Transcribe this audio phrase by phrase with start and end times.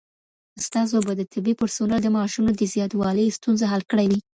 [0.59, 4.19] استازو به د طبي پرسونل د معاشونو د زياتوالي ستونزه حل کړي وي.